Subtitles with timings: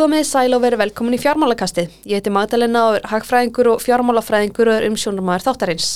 [0.00, 1.90] Komið sæl og verið velkomin í fjármálakastið.
[2.08, 5.88] Ég heiti Magdalena og er hagfræðingur og fjármálafræðingur og er umsjónumæður þáttarins.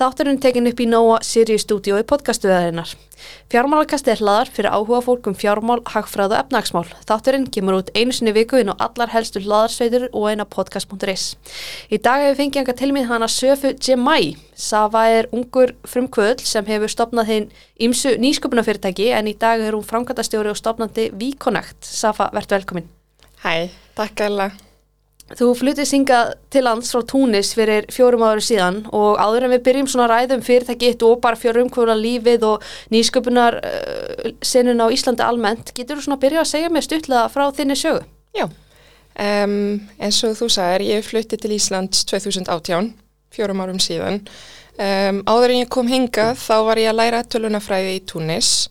[0.00, 2.94] Þáttarinn tekin upp í Nóa Sirius stúdíu í podcastuðarinnar.
[3.52, 6.88] Fjármálakastið er hlaðar fyrir áhuga fólk um fjármál, hagfræð og efnagsmál.
[7.04, 11.26] Þáttarinn kemur út einu sinni viku inn á allar helstu hlaðarsveitur og eina podcast.is.
[11.92, 14.38] Í dag hefur fengið enga til mig hana Söfu Jemai.
[14.56, 19.84] Safa er ungur frumkvöld sem hefur stopnað hinn ímsu nýsköpunafyrirtæki en í dag er hún
[19.84, 21.84] framkvæmtastjóri og stopnandi Víkonækt.
[21.84, 22.90] Safa, verðt velkomin.
[23.42, 24.60] Hæ, takk alveg.
[25.32, 29.62] Þú flutið syngað til lands frá Túnis fyrir fjórum áður síðan og áður en við
[29.66, 35.24] byrjum svona ræðum fyrirtækitt og bara fjórum umhverfuna lífið og nýsköpunar uh, senun á Íslandi
[35.24, 38.04] almennt, getur þú svona að byrja að segja mig stuttlega frá þinni sögu?
[38.36, 39.58] Já, um,
[39.98, 42.92] eins og þú sagðir, ég flutið til Íslands 2018,
[43.32, 44.20] fjórum árum síðan.
[44.76, 48.68] Um, áður en ég kom hingað þá var ég að læra tölunafræði í Túnis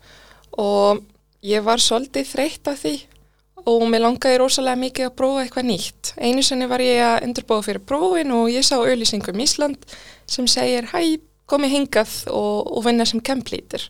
[0.61, 1.01] og
[1.45, 2.99] ég var svolítið þreytt af því
[3.69, 6.13] og mér langaði rosalega mikið að prófa eitthvað nýtt.
[6.17, 9.85] Einu senni var ég að undurbóða fyrir prófin og ég sá auðlýsingum í Ísland
[10.29, 11.01] sem segir hæ,
[11.49, 13.87] komi hingað og, og vinna sem kemplítir.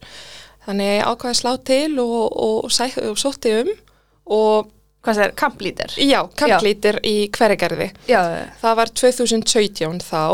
[0.65, 3.73] Þannig ég ákvaði að slá til og, og, og sótti um
[4.31, 4.69] og
[5.01, 5.31] Hvað það er?
[5.33, 5.93] Kamplítir?
[6.05, 7.87] Já, kamplítir í hverjargerði.
[8.61, 10.25] Það var 2017 þá,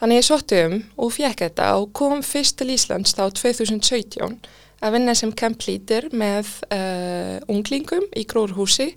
[0.00, 4.40] þannig ég sótti um og fekk þetta og kom fyrst til Íslands þá 2017
[4.78, 8.92] að vinna sem camplítir með uh, unglingum í gróðurhúsi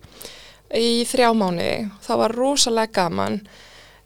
[0.78, 1.90] í þrjá mánuði.
[2.06, 3.40] Það var rosalega gaman.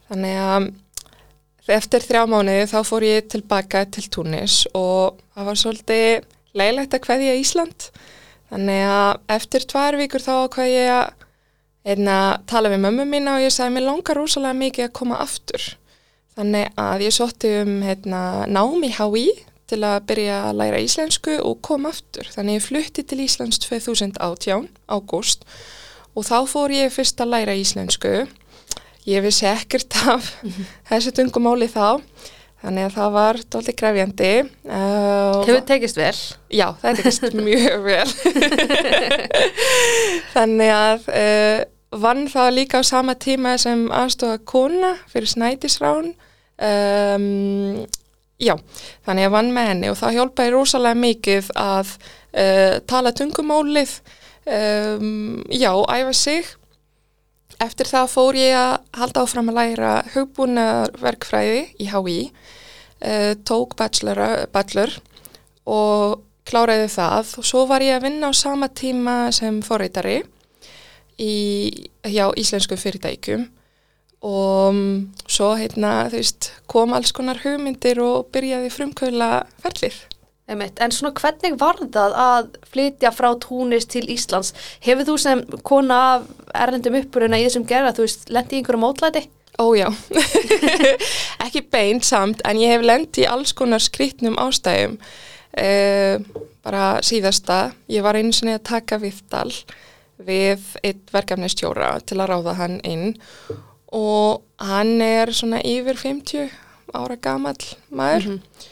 [0.10, 6.28] Þannig að eftir þrjá mánuði þá fór ég tilbaka til Túnis og það var svolítið
[6.56, 7.88] leilegt að hvaðja Ísland.
[8.52, 11.24] Þannig að eftir tvær vikur þá hvað ég að
[11.86, 15.66] einna, tala við mömmu mína og ég sagði mér langar rosalega mikið að koma aftur.
[16.36, 19.26] Þannig að ég sótti um heitna, námi HÍ
[19.70, 22.28] til að byrja að læra íslensku og kom aftur.
[22.36, 25.46] Þannig ég flutti til Íslands 2018, ágúst
[26.16, 28.26] og þá fór ég fyrst að læra íslensku.
[29.06, 30.66] Ég vissi ekkert af -hmm.
[30.90, 32.02] þessu tungumáli þá,
[32.62, 34.34] þannig að það var doldið græfjandi.
[34.64, 36.18] Uh, Hefur þið tekist vel?
[36.50, 38.10] Já, það tekist mjög vel.
[40.34, 41.60] þannig að uh,
[42.02, 46.14] vann það líka á sama tíma sem aðstofa kona fyrir snætisrán.
[46.56, 47.86] Um,
[48.42, 48.58] Já,
[49.08, 53.94] þannig að vann með henni og það hjálpaði rosalega mikið að uh, tala tungumálið,
[54.52, 56.50] um, já, æfa sig.
[57.64, 64.20] Eftir það fór ég að halda áfram að læra hugbúnaverkfræði í HÍ, uh, tók bachelor,
[64.52, 64.98] bachelor
[65.64, 67.38] og kláraði það.
[67.40, 70.26] Og svo var ég að vinna á sama tíma sem forreitari
[71.16, 71.36] í,
[72.04, 73.48] hjá íslensku fyrirtækjum
[74.26, 74.98] og mm,
[75.30, 79.30] svo heitna, veist, kom alls konar hugmyndir og byrjaði frumkvöla
[79.62, 79.96] ferlir.
[80.46, 84.52] En svona hvernig var það að flytja frá Túnis til Íslands?
[84.86, 88.82] Hefur þú sem kona af erlendum uppuruna í þessum gerða, þú veist, lendi í einhverju
[88.84, 89.24] mótlæti?
[89.62, 89.88] Ójá,
[91.46, 95.00] ekki beint samt en ég hef lendi í alls konar skritnum ástæðum.
[95.56, 96.20] Uh,
[96.66, 99.52] bara síðasta, ég var og niður að taka viðtal
[100.26, 103.16] við eitt verkefnistjóra til að ráða hann inn
[103.96, 106.52] og hann er svona yfir 50
[106.96, 107.56] ára gammal
[107.90, 108.28] maður.
[108.28, 108.68] Mm -hmm.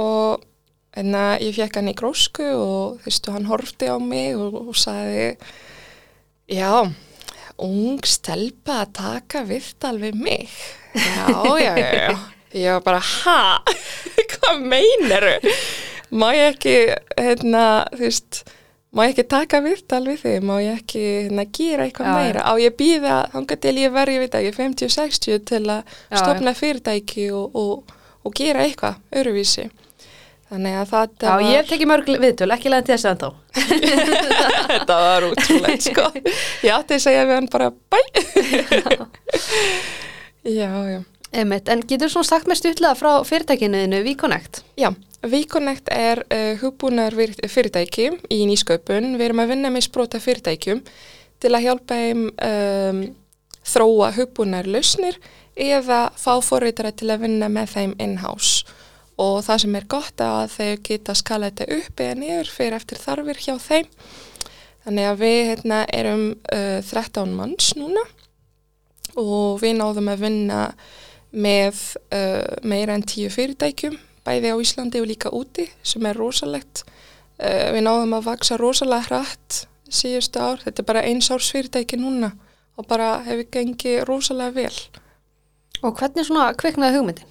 [0.00, 0.44] og
[0.96, 4.68] en að ég fekk hann í grósku og þú veist, hann horfti á mig og,
[4.68, 5.36] og sagði
[6.48, 6.92] já,
[7.58, 10.50] ung stelpa að taka viðtal við mig.
[10.94, 11.26] Já,
[11.58, 12.18] já, já, já.
[12.54, 13.62] Ég var bara, ha,
[14.30, 15.40] hvað meinar
[16.14, 16.74] má ég ekki
[17.18, 18.44] hérna, þú veist
[18.94, 22.44] má ég ekki taka virtal við þig, má ég ekki hérna, gera eitthvað já, meira,
[22.46, 27.30] á ég býða þannig til ég verði, ég veit ekki, 50-60 til að stopna fyrirtæki
[27.34, 29.66] og, og, og gera eitthvað öruvísi
[30.50, 31.46] þannig að það Já, var...
[31.48, 33.28] ég teki mörg viðtöl, ekki leiðan til þess að þá
[34.74, 36.04] Þetta var útrúlega sko,
[36.62, 37.98] ég átti að segja við hann bara bæ.
[40.44, 41.00] Já, já.
[41.34, 41.70] Einmitt.
[41.72, 44.60] En getur þú svona sagt með stutlega frá fyrirtækinuðinu Víkonækt?
[44.78, 44.90] Já,
[45.24, 47.14] Víkonækt er uh, hugbúnar
[47.48, 49.14] fyrirtæki í nýsköpun.
[49.16, 50.82] Við erum að vinna með sprota fyrirtækjum
[51.40, 53.00] til að hjálpa þeim um,
[53.64, 55.16] þróa hugbúnar lausnir
[55.56, 58.68] eða fá forreitara til að vinna með þeim in-house.
[59.16, 63.00] Og það sem er gott að þau geta skala þetta upp eða niður fyrir eftir
[63.00, 63.92] þarfir hjá þeim.
[64.84, 68.04] Þannig að við hérna, erum uh, 13 manns núna
[69.16, 70.64] og við náðum að vinna
[71.32, 71.78] með
[72.12, 76.84] uh, meira en tíu fyrirtækjum bæði á Íslandi og líka úti sem er rosalegt.
[77.38, 80.62] Uh, við náðum að vaksa rosalega hratt síðustu ár.
[80.64, 82.32] Þetta er bara eins árs fyrirtæki núna
[82.78, 84.80] og bara hefur gengið rosalega vel.
[85.84, 87.26] Og hvernig svona kveiknaði hugmyndi?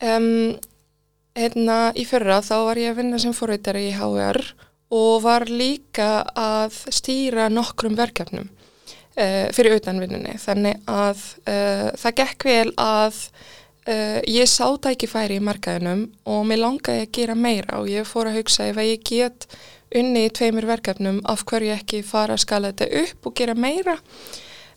[0.00, 0.56] Um,
[1.36, 4.40] hérna í fyrra þá var ég að vinna sem forveitari í HR
[4.90, 8.48] og var líka að stýra nokkrum verkefnum.
[9.18, 13.18] uh, fyrir utanvinnunni þannig að uh, það gekk vel að
[13.88, 18.30] uh, ég sá tækifæri í markaðinum og mér langaði að gera meira og ég fór
[18.30, 19.48] að hugsa ef að ég get
[19.96, 23.96] unni í tveimur verkefnum af hverju ekki fara að skala þetta upp og gera meira?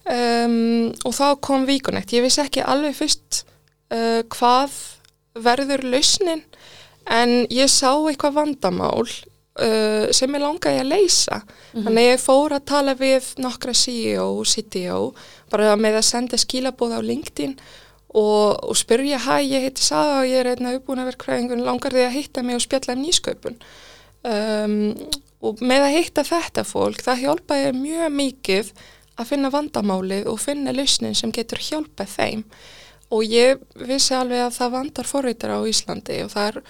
[0.03, 3.45] Um, og þá kom víkunætt ég vissi ekki alveg fyrst
[3.93, 4.73] hvað
[5.37, 6.41] verður lausnin
[7.09, 11.39] en ég sá eitthvað vandamál uh, sem ég langaði að leysa.
[11.43, 11.83] Mm -hmm.
[11.85, 15.13] þannig ég fór að tala við nokkra CEO CTO
[15.51, 17.59] bara með að senda skilabóð á LinkedIn og,
[18.13, 22.17] og spyrja hæ, ég heiti Saga og ég er einna uppbúna verkræðingun langar því að
[22.17, 23.57] hitta mig og spjalla um nýsköpun?
[24.23, 24.75] Um,
[25.43, 28.71] og með að hitta þetta fólk það hjálpaði mjög mikið
[29.19, 32.45] að finna vandamálið og finna lausnin sem getur hjálpað þeim.
[33.13, 36.61] Og ég vissi alveg að það vandar forritar á Íslandi og það er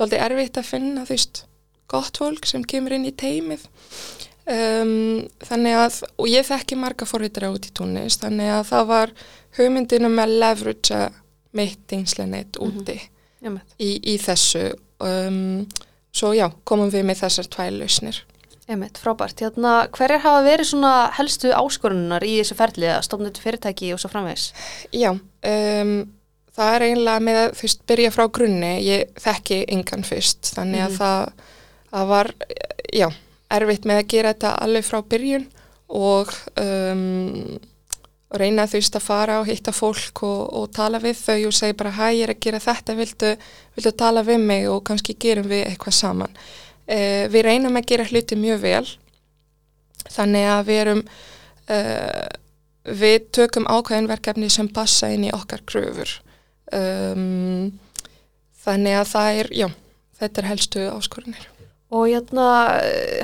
[0.00, 1.44] doldið erfitt að finna veist
[1.92, 3.64] gott fólk sem kemur inn í teimið
[4.46, 9.14] um, þannig að og ég þekki marga forritar át í tónist þannig að það var
[9.58, 11.00] hugmyndinu með leverage
[11.52, 12.68] mitt einslenett mhm.
[12.68, 13.60] úti mm -hmm.
[13.78, 15.66] í, í þessu um,
[16.12, 18.24] svo já, komum við með þessar tvæl lausnir
[18.70, 19.40] Emitt, frábært.
[19.42, 23.98] Hérna, hverjar hafa verið svona helstu áskorunar í þessu ferli að stofna þetta fyrirtæki og
[24.00, 24.52] svo framvegs?
[24.94, 25.90] Já, um,
[26.54, 30.88] það er eiginlega með að fyrst byrja frá grunni, ég þekki yngan fyrst, þannig að
[30.88, 31.00] mm -hmm.
[31.02, 31.50] það,
[31.90, 32.32] það var,
[32.94, 33.08] já,
[33.58, 35.46] erfitt með að gera þetta alveg frá byrjun
[35.92, 36.32] og
[36.62, 37.58] um,
[38.32, 41.78] reyna þú veist að fara og hitta fólk og, og tala við þau og segja
[41.78, 43.32] bara hæ, ég er að gera þetta, vildu,
[43.76, 46.38] vildu tala við mig og kannski gerum við eitthvað saman.
[46.88, 48.86] Uh, við reynum að gera hluti mjög vel,
[50.10, 51.04] þannig að við erum...
[51.70, 52.30] Uh,
[52.82, 56.16] við tökum ákveðinverkefni sem passa inn í okkar kröfur
[56.74, 57.70] um,
[58.64, 59.68] þannig að það er, já,
[60.20, 61.48] þetta er helstu áskorunir.
[61.92, 62.46] Og hérna,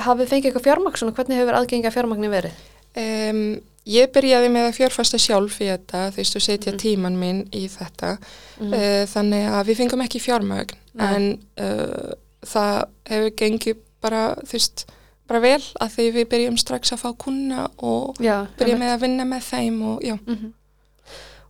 [0.05, 2.63] hafið fengið eitthvað fjármagn, svona hvernig hefur aðgengja fjármagni verið?
[2.99, 3.41] Um,
[3.89, 6.81] ég byrjaði með að fjárfasta sjálf í þetta, þú veist, að setja mm.
[6.83, 8.15] tíman minn í þetta,
[8.61, 8.75] mm.
[8.77, 11.09] uh, þannig að við fengum ekki fjármagn, Nei.
[11.09, 11.29] en
[11.65, 12.13] uh,
[12.45, 12.79] það
[13.09, 14.85] hefur gengið bara, þú veist,
[15.29, 19.03] bara vel að því við byrjum strax að fá kuna og já, byrjum með að
[19.05, 20.17] vinna með þeim og já.
[20.19, 20.53] Mm -hmm.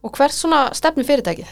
[0.06, 1.50] Og hvert svona stefni fyrirtækið?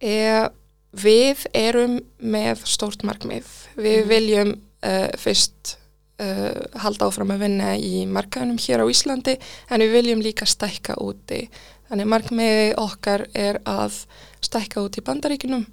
[0.00, 0.48] E,
[0.92, 3.48] við erum með stórt markmið.
[3.76, 4.08] Við mm.
[4.10, 5.76] viljum uh, fyrst
[6.20, 9.36] uh, halda áfram að vinna í markaðunum hér á Íslandi
[9.72, 11.46] en við viljum líka stækka úti.
[11.88, 14.04] Þannig markmiði okkar er að
[14.44, 15.64] stækka út í bandaríkunum.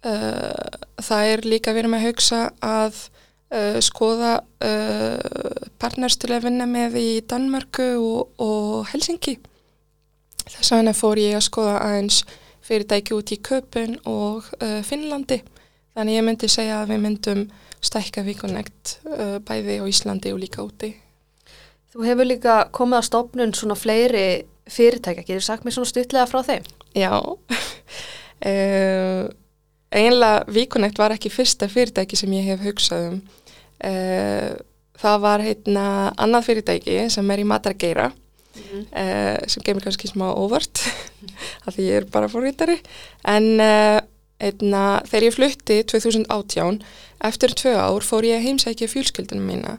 [0.00, 3.08] Uh, það er líka við erum að hugsa að
[3.82, 4.36] skoða
[5.82, 9.32] partners til að vinna með í Danmörku og, og Helsingi.
[10.44, 12.20] Þess vegna fór ég að skoða aðeins
[12.70, 15.40] fyrirtæki út í Köpun og uh, Finnlandi.
[15.96, 17.44] Þannig ég myndi segja að við myndum
[17.82, 20.92] stækka vikunegt uh, bæði á Íslandi og líka úti.
[21.90, 26.44] Þú hefur líka komið á stofnun svona fleiri fyrirtækja, getur sagt mér svona stutlega frá
[26.46, 26.66] þeim?
[26.94, 27.10] Já,
[28.52, 29.24] uh,
[29.90, 33.20] einlega vikunegt var ekki fyrsta fyrirtæki sem ég hef hugsað um.
[33.80, 34.54] Uh,
[35.00, 35.84] það var heitna
[36.20, 38.10] annað fyrirtæki sem er í matargeira
[38.54, 38.82] mm -hmm.
[39.02, 40.80] uh, sem gemur kannski smá óvart
[41.66, 42.80] af því ég er bara fórvítari
[43.24, 44.00] en uh,
[44.40, 46.82] einna, þegar ég flutti 2018
[47.20, 49.78] eftir tvö ár fór ég heimsækja fjölskyldunum mína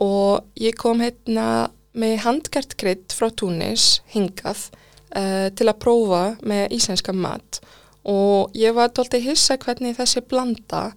[0.00, 4.70] og ég kom hérna með handgert greitt frá Túnis hingað
[5.16, 7.60] uh, til að prófa með íslenska mat
[8.04, 10.92] og ég var doldið hissa hvernig þessi blanda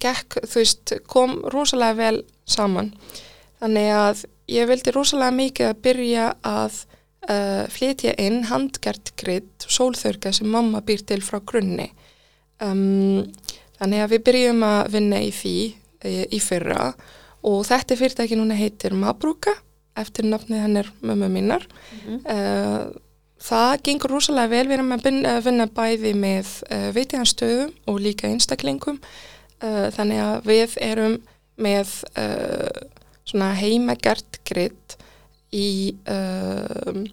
[0.00, 2.92] gekk, þú veist, kom rosalega vel saman
[3.60, 6.78] þannig að ég vildi rosalega mikið að byrja að
[7.30, 11.90] uh, flytja inn handgert gritt sólþörga sem mamma býr til frá grunni.
[12.62, 13.26] Um,
[13.80, 16.92] þannig að við byrjum að vinna í því í, í fyrra.
[17.46, 19.54] Og þetta fyrirtæki núna heitir Mabruka
[19.96, 21.66] eftir nafnið hennar mömmu minnar.
[21.92, 22.18] Mm -hmm.
[22.32, 23.02] uh,
[23.40, 29.00] það gengur rosalega vel, við erum að vinna bæði með uh, veitihanstöðum og líka einstaklingum.
[29.56, 31.14] Þannig að við erum
[31.56, 31.88] með
[33.26, 34.96] svona heimagert gritt
[35.54, 37.04] í um,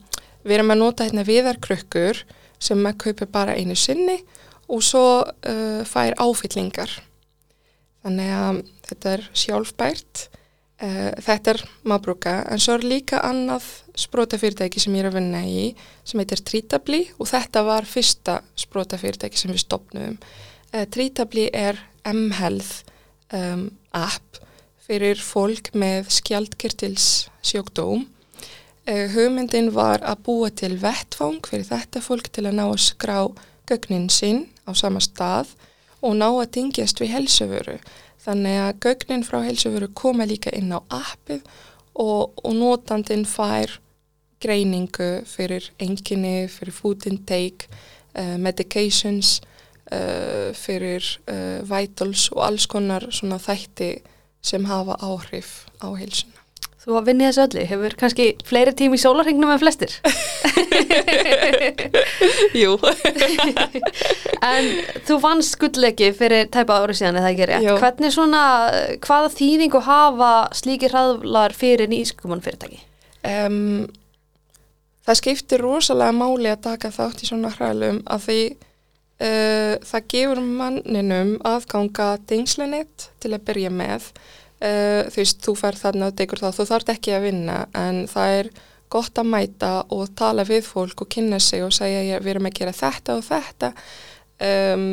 [0.43, 2.23] við erum að nota hérna viðarkrökkur
[2.63, 4.19] sem maður kaupir bara einu sinni
[4.71, 6.91] og svo uh, fær áfyllingar.
[8.03, 10.23] Þannig að þetta er sjálfbært
[10.83, 13.67] uh, þetta er maðbrúka en svo er líka annað
[13.99, 15.67] sprótafyrirtæki sem ég er að vinna í
[16.03, 21.79] sem heitir Trítabli og þetta var fyrsta sprótafyrirtæki sem við stopnum uh, Trítabli er
[22.09, 22.83] M-Health
[23.35, 24.41] um, app
[24.93, 27.05] fyrir fólk með skjaldkirtils
[27.41, 28.03] sjókdóm.
[28.85, 33.17] Uh, hugmyndin var að búa til vettfang fyrir þetta fólk til að ná að skrá
[33.69, 35.55] gögnin sinn á sama stað
[36.03, 37.79] og ná að dingjast við helsöfuru.
[38.21, 41.41] Þannig að gögnin frá helsöfuru koma líka inn á appið
[41.95, 43.79] og, og notandin fær
[44.43, 47.71] greiningu fyrir enginni, fyrir food intake,
[48.19, 49.39] uh, medications,
[49.89, 51.15] uh, fyrir
[51.65, 53.95] vitals og alls konar svona þætti
[54.43, 56.43] sem hafa áhrif á heilsuna.
[56.83, 59.93] Þú að vinni þessu öllu, hefur kannski fleiri tím í sólarhengnum en flestir?
[62.61, 62.73] Jú.
[64.51, 64.67] en
[65.07, 67.67] þú vannst skuldleiki fyrir tæpa ári síðan eða ekki rétt.
[67.69, 67.77] Jú.
[67.79, 68.43] Hvernig svona,
[69.05, 72.83] hvaða þýðingu hafa slíki hraðlar fyrir nýskumun fyrirtæki?
[73.23, 73.87] Um,
[75.07, 78.39] það skiptir rosalega máli að taka þátt í svona hraðlum að því
[79.23, 84.11] uh, það gefur manninum aðganga dingslenit til að byrja með.
[84.63, 88.05] Uh, þú veist, þú fær þarna og degur það, þú þart ekki að vinna en
[88.11, 88.51] það er
[88.93, 92.57] gott að mæta og tala við fólk og kynna sig og segja við erum að
[92.59, 93.73] gera þetta og þetta.
[94.43, 94.87] Um,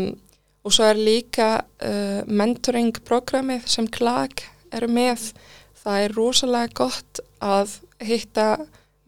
[0.64, 5.30] og svo er líka uh, mentoring programmið sem klag eru með.
[5.80, 8.48] Það er rosalega gott að hitta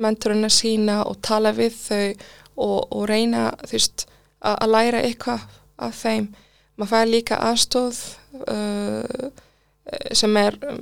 [0.02, 2.06] mentorina sína og tala við þau
[2.62, 4.06] og, og reyna þú veist
[4.42, 5.44] að læra eitthvað
[5.82, 6.30] af þeim.
[6.76, 7.98] Maður fær líka aðstóð
[8.48, 9.28] uh,
[10.16, 10.80] sem er um,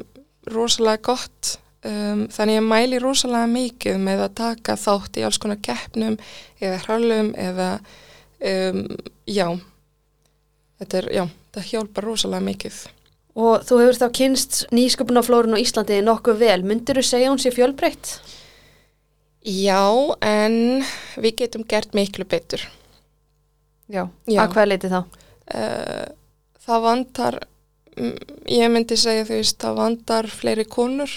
[0.51, 1.57] rosalega gott.
[1.81, 6.19] Um, þannig að mæli rosalega mikið með að taka þátt í alls konar keppnum
[6.61, 8.83] eða hrallum eða um,
[9.25, 9.47] já.
[10.81, 12.83] Þetta er, já, þetta hjálpar rosalega mikið.
[13.41, 17.53] Og þú hefur þá kynst nýsköpunaflórun á Íslandi nokkuð vel, myndir þú segja hún sé
[17.55, 18.19] fjölbreytt?
[19.47, 19.81] Já,
[20.21, 20.85] en
[21.17, 22.67] við getum gert miklu betur
[23.91, 24.41] Já, já.
[24.43, 25.01] að hvað leiti þá?
[25.51, 26.07] Uh,
[26.63, 27.41] það vantar
[28.51, 31.11] ég myndi segja þú veist það vandar fleiri konur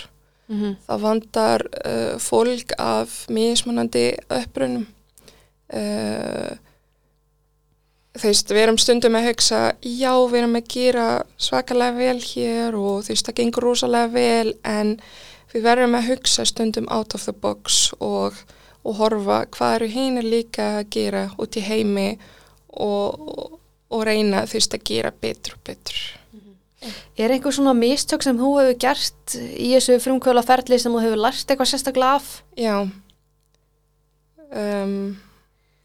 [0.47, 0.75] mm -hmm.
[0.87, 4.87] það vandar uh, fólk af mismunandi upprunum
[5.73, 6.57] uh,
[8.13, 12.75] þú veist við erum stundum að hugsa já við erum að gera svakalega vel hér
[12.75, 14.99] og þú veist það gengur rosalega vel en
[15.53, 18.33] við verðum að hugsa stundum out of the box og,
[18.83, 22.19] og horfa hvað eru hinn líka að gera út í heimi og,
[22.81, 23.59] og,
[23.93, 26.01] og reyna þú veist að gera betur og betur
[27.17, 31.21] Er einhver svona mistök sem þú hefur gert í þessu frumkvöla ferli sem þú hefur
[31.21, 32.31] lært eitthvað sérstaklega af?
[32.59, 32.75] Já,
[34.51, 35.15] um,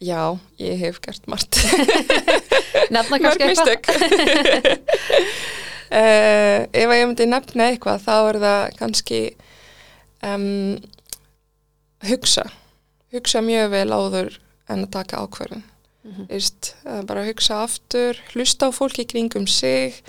[0.03, 0.21] já,
[0.59, 1.61] ég hef gert margt.
[2.93, 4.03] Nefna kannski eitthvað?
[5.93, 9.21] uh, ef ég myndi nefna eitthvað þá er það kannski
[10.25, 10.77] um,
[12.09, 12.49] hugsa.
[13.13, 15.63] Hugsa mjög vel áður en að taka ákverðin.
[16.03, 16.27] Mm -hmm.
[16.33, 16.75] Vist,
[17.07, 20.03] bara hugsa aftur, hlusta á fólki kringum sig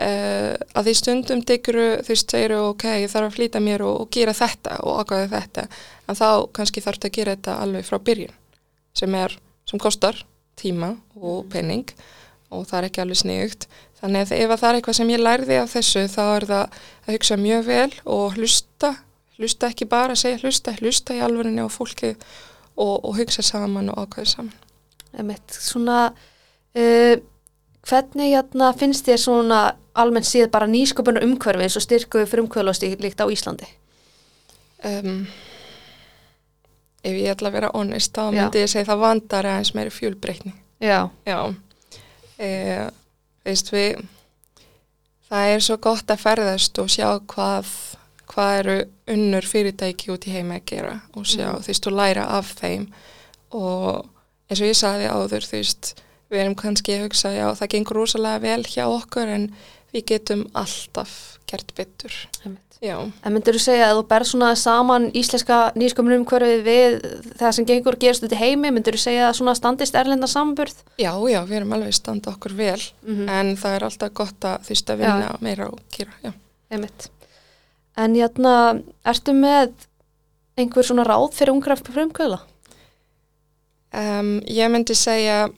[0.00, 4.08] Uh, að því stundum teikuru þú segir ok, ég þarf að flýta mér og, og
[4.10, 5.64] gera þetta og ákvæða þetta
[6.08, 8.32] en þá kannski þarf þetta að gera þetta alveg frá byrjun
[8.96, 9.36] sem er,
[9.68, 10.22] sem kostar
[10.56, 11.50] tíma og mm.
[11.52, 11.92] penning
[12.48, 13.68] og það er ekki alveg sniðugt
[14.00, 17.12] þannig að ef það er eitthvað sem ég lærði af þessu þá er það að
[17.12, 18.94] hugsa mjög vel og hlusta,
[19.36, 23.92] hlusta ekki bara að segja hlusta, hlusta í alvörinu á fólki og, og hugsa saman
[23.92, 24.71] og ákvæða saman
[25.18, 27.14] Emitt, svona uh,
[27.88, 29.62] hvernig jætna, hérna, finnst þér svona
[29.98, 33.68] almennt síð bara nýsköpunar umhverfi eins og styrkuðu fyrir umhverflasti líkt á Íslandi?
[34.82, 35.26] Um,
[37.02, 40.54] ef ég ætla að vera honest þá myndi ég segja það vandar aðeins meiri fjölbreytni
[40.82, 41.54] Já, Já.
[42.42, 42.50] E,
[43.46, 44.00] veist við
[45.30, 47.70] það er svo gott að ferðast og sjá hvað
[48.32, 48.76] hvað eru
[49.12, 51.62] unnur fyrirtæki út í heima að gera og sjá mm.
[51.62, 52.88] þú veist og læra af þeim
[53.58, 54.11] og
[54.52, 55.92] eins og ég saði áður þú veist
[56.32, 59.48] við erum kannski að hugsa já það gengur rosalega vel hjá okkur en
[59.92, 62.14] við getum alltaf gert betur
[62.82, 66.96] En myndur þú segja að þú ber svona saman íslenska nýsköpunum hverfið við
[67.38, 70.80] það sem gengur gerst út í heimi, myndur þú segja að svona standist erlenda samburð?
[70.98, 73.30] Já, já, við erum alveg standa okkur vel mm -hmm.
[73.30, 75.40] en það er alltaf gott að þýst að vinna já.
[75.40, 76.32] meira og kýra, já
[76.70, 77.10] Einmitt.
[77.96, 79.70] En jætna, ertu með
[80.56, 82.40] einhver svona ráð fyrir ungra frumkvöla?
[83.92, 85.50] Um, ég myndi segja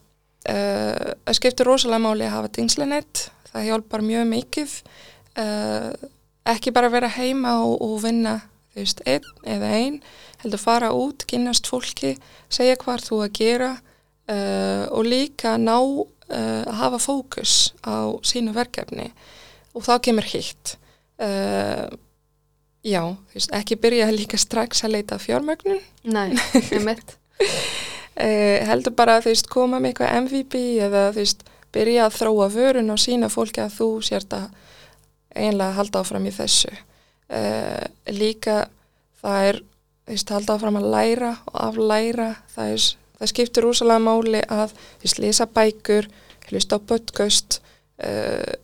[0.45, 4.75] Uh, það skiptir rosalega máli að hafa dingslinett, það hjálpar mjög mikið.
[5.41, 5.89] Uh,
[6.53, 8.37] ekki bara vera heima og, og vinna
[8.75, 9.97] þú veist, einn eða einn
[10.43, 12.13] heldur fara út, kynast fólki
[12.53, 15.79] segja hvað þú að gera uh, og líka ná
[16.35, 19.11] að hafa fókus á sínu verkefni.
[19.77, 20.73] Og þá kemur hitt.
[22.81, 25.85] Já, þú veist, ekki byrja líka strax að leita fjármögnun.
[26.09, 26.33] Nei,
[26.73, 27.19] ég mitt
[28.17, 31.45] eh, heldur bara að þú veist koma með eitthvað MVP eða þú veist
[31.75, 34.49] byrja að þróa vörun og sína fólki að þú sért að
[35.35, 36.73] einlega halda áfram í þessu.
[37.35, 38.65] Eh, líka
[39.23, 42.29] það er þú veist halda áfram að læra og aflæra.
[42.55, 46.11] Það, er, það skiptir úsalega máli að þú veist lesa bækur
[46.51, 47.59] hlusta á podcast
[47.99, 48.55] eh,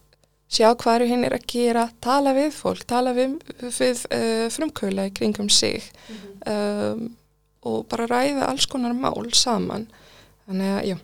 [0.51, 5.07] sjá hvað eru hinn er að gera, tala við fólk, tala við, við uh, frumkvöla
[5.07, 5.85] í kringum sig.
[6.09, 6.53] Mm -hmm.
[6.53, 7.17] um,
[7.67, 9.87] og bara ræða alls konar mál saman.
[10.47, 10.97] Þannig að, já.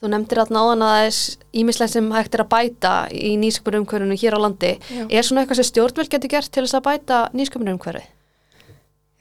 [0.00, 1.18] Þú nefndir alltaf náðan að það er
[1.62, 4.72] ímislega sem hægt er að bæta í nýsköpunumhverfunu hér á landi.
[4.92, 5.04] Já.
[5.08, 8.04] Er svona eitthvað sem stjórnveld getur gert til þess að bæta nýsköpunumhverfi?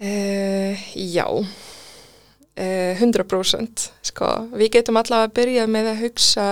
[0.04, 3.90] Uh, já, uh, 100%.
[4.04, 4.32] Sko.
[4.52, 6.48] Við getum allavega að byrja með að hugsa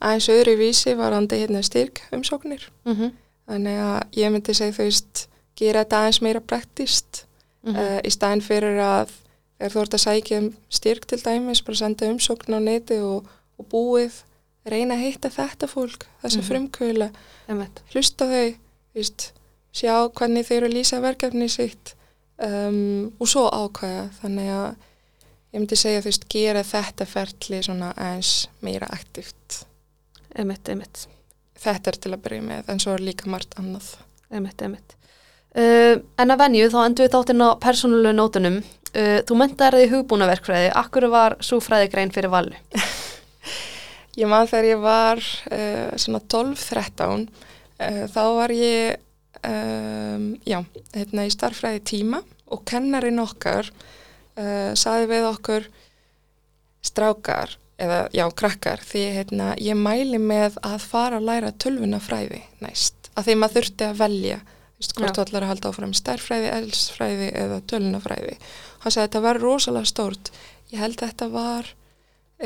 [0.00, 3.10] aðeins öðru vísi varandi hérna styrk umsóknir mm -hmm.
[3.46, 7.26] þannig að ég myndi segja þú veist gera þetta aðeins meira praktist
[7.62, 7.96] mm -hmm.
[7.96, 9.08] uh, í staðin fyrir að
[9.60, 13.28] þegar þú ert að sækja um styrk til dæmis bara senda umsókn á neti og,
[13.60, 14.22] og búið
[14.68, 16.48] reyna að hitta þetta fólk þess að -hmm.
[16.48, 17.10] frumkvöla
[17.94, 18.54] hlusta þau
[18.94, 19.32] veist,
[19.72, 21.94] sjá hvernig þau eru að lýsa verkefni sitt
[22.38, 24.70] um, og svo ákvæða þannig að
[25.52, 29.66] ég myndi segja þú veist gera þetta ferli svona aðeins meira aktivt
[30.38, 31.06] Emitt, emitt.
[31.60, 33.92] Þetta er til að byrja með, en svo er líka margt annað.
[34.30, 34.96] Emitt, emitt.
[35.50, 38.60] Uh, en að venju, þá endur við þáttinn á persónulegu nótunum.
[38.90, 40.72] Uh, þú mentaði í hugbúnaverkfræði.
[40.78, 42.56] Akkur var svo fræðigrein fyrir vallu?
[44.20, 48.98] ég man þegar ég var uh, svona 12-13, uh, þá var ég
[49.46, 50.58] um, já,
[50.96, 53.70] hérna í starfræði tíma og kennarinn okkar
[54.78, 55.66] saði við okkur
[56.86, 63.10] strákar eða já, krakkar, því hérna, ég mæli með að fara að læra tölvunafræði næst,
[63.14, 64.38] að því maður þurfti að velja,
[64.80, 68.36] þú veist, hvort þú ætlar að halda áfram stærfræði, elsfræði eða tölvunafræði.
[68.80, 70.30] Hann sagði að þetta var rosalega stórt,
[70.72, 71.72] ég held að þetta var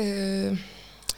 [0.03, 0.65] uh,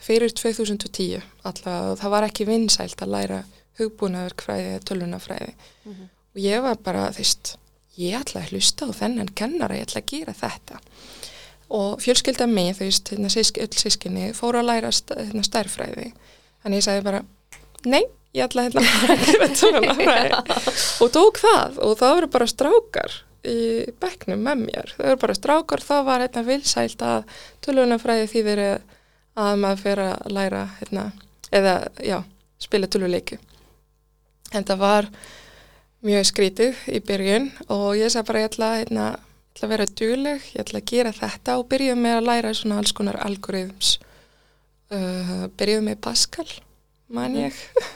[0.05, 3.39] fyrir 2010 alltaf, það var ekki vinsælt að læra
[3.81, 6.11] hugbúnaverkfræði eða tölvunafræði mm -hmm.
[6.35, 7.57] og ég var bara, þú veist,
[7.97, 10.79] ég ætla að hlusta á þennan kennara, ég ætla að gera þetta.
[11.67, 16.13] Og fjölskylda mig, þú veist, hérna, öll sískinni fóru að læra hérna, stærfræði
[16.67, 17.23] þannig ég sagði bara
[17.87, 18.03] nei,
[18.37, 18.83] ég ætla hérna
[19.47, 20.41] að tölunafræði
[21.03, 23.59] og tók það og það voru bara strákar í
[24.01, 29.59] bekknum með mér, það voru bara strákar þá var hérna vilsælt að tölunafræði þýðir að
[29.61, 31.05] maður fyrir að læra hérna,
[31.53, 32.17] eða já,
[32.61, 33.39] spila töluleiki
[34.55, 35.09] en það var
[36.05, 39.07] mjög skrítið í byrjun og ég sagði bara ég ætla að hérna
[39.67, 43.17] vera djúleg, ég ætla að gera þetta og byrjuð með að læra svona alls konar
[43.25, 43.95] algoritms
[44.93, 46.49] uh, byrjuð með Pascal
[47.07, 47.47] man mhm.
[47.47, 47.95] ég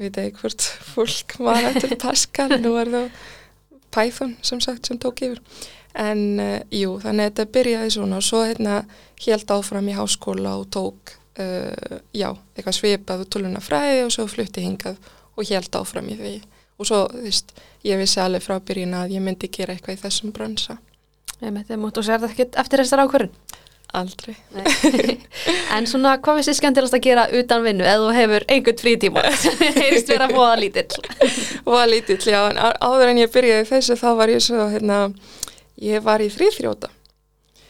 [0.00, 3.10] veit ekki hvort fólk var eftir Pascal, nú er það
[3.90, 5.40] Python sem sagt sem tók yfir
[5.98, 8.82] en uh, jú, þannig að þetta byrjaði svona og svo hérna
[9.24, 14.28] helt áfram í háskóla og tók uh, já, eitthvað svipað og töluna fræði og svo
[14.30, 15.00] flutti hingað
[15.34, 16.36] og helt áfram í því
[16.80, 17.52] og svo, þú veist,
[17.84, 20.78] ég vissi alveg frá byrjun að ég myndi gera eitthvað í þessum bransa.
[21.40, 23.34] Ég myndi að mútu og sér þetta ekki eftir þessar ákvörðun?
[23.96, 24.36] Aldrei.
[25.74, 29.24] en svona, hvað finnst þið skemmtilegast að gera utan vinnu eða þú hefur einhvern frítíma
[29.42, 31.00] sem heyrst vera bóða lítill?
[31.66, 35.00] Bóða lítill, já, en áður en ég byrjaði þessu þá var ég svo, hérna,
[35.82, 36.92] ég var í þrýþrjóta.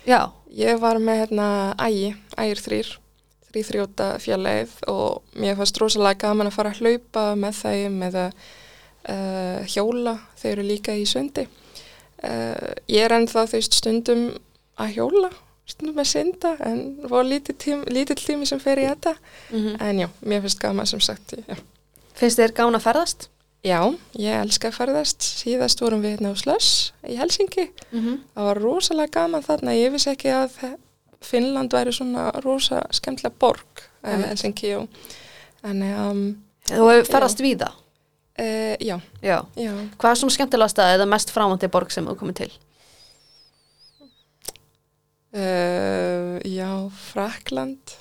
[0.09, 0.21] Já.
[0.51, 1.47] Ég var með, hérna,
[1.79, 2.89] ægi, ægir þrýr
[3.51, 9.71] þrýþrjóta fjallegið og mér fannst rosalega gaman að fara að hlaupa með þeim eða uh,
[9.71, 14.27] hjóla, þau eru líka í sundi uh, ég er ennþá þau stundum
[14.81, 15.33] að hjóla
[15.71, 16.81] stundum að synda en
[17.11, 19.83] var lítill tími, tími sem fer í þetta mm -hmm.
[19.83, 21.57] en já, mér finnst gama sem sagt já.
[22.15, 23.29] Finnst þér gána að ferðast?
[23.63, 28.19] Já, ég elska að ferðast síðast vorum við hérna á Slöss í Helsingi mm -hmm.
[28.35, 30.77] það var rosalega gaman þarna ég vissi ekki að
[31.21, 34.27] Finnland væri svona rosa skemmtilega borg mm -hmm.
[34.29, 34.89] Helsingi og
[35.63, 36.37] en um,
[36.71, 37.77] Þú ferðast við það?
[38.41, 39.01] Uh, já.
[39.21, 39.45] já.
[39.57, 39.73] já.
[39.99, 42.53] Hvað er svona skemmtilegast að eða mest frámandi borg sem þú komið til?
[45.31, 47.95] Uh, já, Frakland.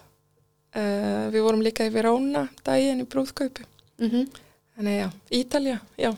[0.74, 3.66] Uh, við vorum líka í Verona daginn í brúðkaupi.
[4.02, 4.42] Mm -hmm.
[4.76, 6.12] Þannig já, Ítalja, já.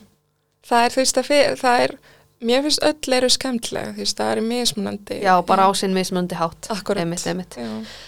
[0.67, 1.93] Það er þú veist að það er,
[2.39, 5.21] mér finnst öll eru skemmtilega, þú veist, það er mismunandi.
[5.23, 6.69] Já, bara ásinn mismunandi hátt.
[6.69, 7.01] Akkurat.
[7.01, 7.57] Einmitt, einmitt.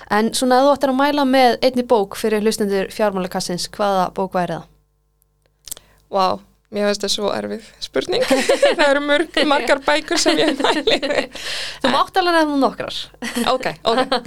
[0.09, 4.53] En svona þú ættir að mæla með einni bók fyrir hlustendur fjármálakassins, hvaða bók væri
[4.53, 4.63] það?
[6.13, 6.39] Vá, wow,
[6.73, 8.23] mér finnst það svo erfið spurning.
[8.77, 11.27] það eru mörg, margar bækur sem ég næli.
[11.83, 12.97] Þú mátt alveg nefnum nokkrar.
[13.53, 14.17] ok, ok.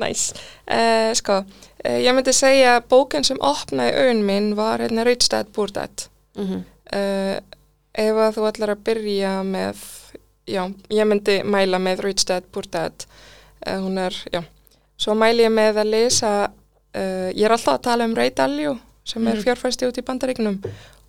[0.00, 0.34] Nice.
[0.64, 1.42] Uh, sko,
[1.84, 5.04] uh, ég myndi segja að bókinn sem opnaði auðn minn var hérna
[5.52, 6.06] Poor Dad.
[6.36, 6.62] Mm -hmm.
[6.96, 7.36] uh,
[7.92, 9.76] ef að þú ætlar að byrja með,
[10.46, 13.06] já, ég myndi mæla með Poor Dad.
[13.66, 14.42] Hún er, já,
[14.96, 16.50] svo mæli ég með að lesa,
[17.34, 19.42] ég er alltaf að tala um Ray Dalio sem er mm.
[19.42, 20.60] fjárfæsti út í bandaríknum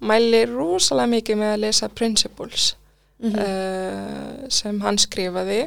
[0.02, 2.76] mæli rosalega mikið með að lesa Principles
[3.20, 3.40] mm -hmm.
[3.42, 5.62] uh, sem hann skrifaði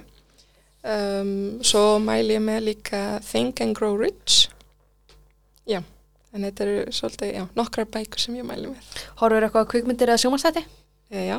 [0.83, 4.49] um, svo mæli ég með líka Think and Grow Rich
[5.66, 5.81] já,
[6.35, 8.90] en þetta eru svolítið, já, nokkrar bækur sem ég mæli með.
[9.20, 10.64] Horfur eitthvað kvikmyndir eða sjómanstætti?
[11.11, 11.38] E, já.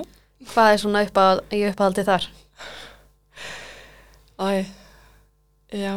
[0.51, 2.27] Hvað er svona uppað, í uppáhaldi þar?
[4.35, 4.65] Æ,
[5.77, 5.93] já,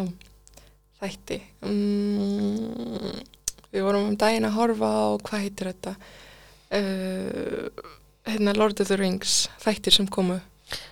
[1.00, 1.40] þætti.
[1.66, 3.18] Mm,
[3.72, 5.94] við vorum um daginn að horfa á, hvað heitir þetta?
[6.68, 7.68] Uh,
[8.28, 10.36] hérna Lord of the Rings, þættir sem komu.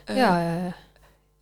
[0.09, 0.75] Uh, já, já, já.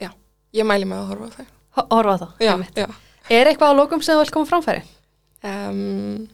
[0.03, 0.11] Já,
[0.59, 1.51] ég mæli með að horfa á það.
[1.93, 2.33] Horfa á það?
[2.43, 2.87] Já, já.
[3.33, 4.83] Er eitthvað á lókum sem þú vil koma framfæri?
[5.45, 6.25] Um,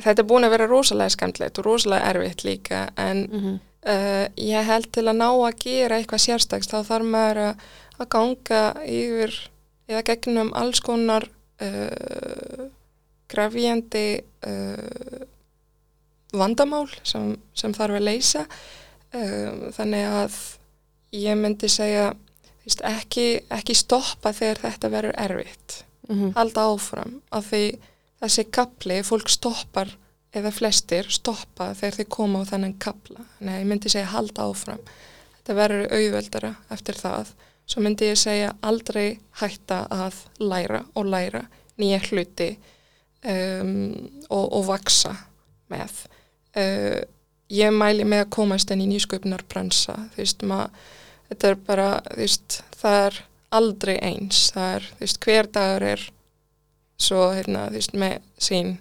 [0.00, 3.58] þetta er búin að vera rosalega skemmtilegt og rosalega erfitt líka en mm -hmm.
[3.92, 7.54] uh, ég held til að ná að gera eitthvað sérstags þá þarf maður að,
[7.98, 9.50] að ganga yfir
[9.88, 11.28] eða gegnum alls konar
[13.28, 15.20] grafjandi uh,
[16.32, 18.46] vandamál sem, sem þarf að leysa.
[19.10, 20.34] Þannig að
[21.16, 22.12] ég myndi segja
[22.64, 25.84] veist, ekki, ekki stoppa þegar þetta verður erfitt.
[26.08, 26.32] Mm -hmm.
[26.34, 27.64] halda áfram af því
[28.20, 29.92] þessi kapli, fólk stoppar
[30.34, 34.42] eða flestir stoppa þegar þeir koma á þennan kapla þannig að ég myndi segja halda
[34.42, 34.82] áfram.
[35.36, 37.32] Þetta verður auðveldara eftir það.
[37.66, 41.44] Svo myndi ég segja aldrei hætta að læra og læra
[41.78, 42.50] nýja hluti
[43.24, 43.94] um,
[44.28, 45.14] og, og vaksa
[45.70, 46.06] með
[46.56, 47.00] uh,
[47.50, 50.96] ég mæli með að komast inn í nýsköpunar bransa þú veist maður
[51.30, 53.18] þetta er bara, þú veist, það er
[53.60, 56.06] aldrei eins, það er, þú veist, hver dagur er
[57.00, 58.72] svo, hérna, þú veist, með sín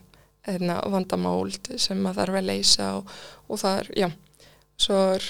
[0.48, 4.10] hérna, vandamál sem maður þarf að leysa og, og það er, já,
[4.80, 5.28] svo er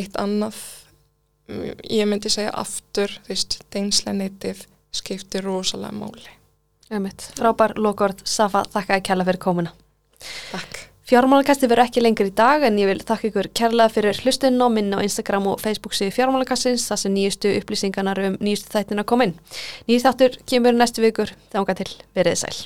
[0.00, 0.60] eitt annað,
[1.92, 6.38] ég myndi segja aftur, þú veist, deinslenitið skiptir rosalega máli.
[7.38, 9.76] Frábær Lókord Safa, þakka að kella fyrir komuna.
[10.50, 10.91] Takk.
[11.12, 14.72] Fjármálakasti verður ekki lengur í dag en ég vil þakka ykkur kærlega fyrir hlustunum og
[14.78, 19.36] minna á Instagram og Facebook síðu Fjármálakastins þar sem nýjustu upplýsingarnar um nýjustu þættina komin.
[19.84, 22.56] Nýjist þáttur kemur næstu vikur, þánga til, verið sæl.